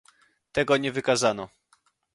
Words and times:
Tego 0.51 0.77
nie 0.77 0.91
wykazano 0.91 1.49